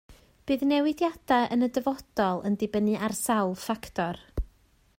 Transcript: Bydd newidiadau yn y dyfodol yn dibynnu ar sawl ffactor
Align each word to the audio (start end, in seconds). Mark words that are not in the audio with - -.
Bydd 0.51 0.61
newidiadau 0.69 1.49
yn 1.57 1.67
y 1.67 1.69
dyfodol 1.75 2.41
yn 2.51 2.57
dibynnu 2.63 2.97
ar 3.09 3.17
sawl 3.21 3.55
ffactor 3.67 4.21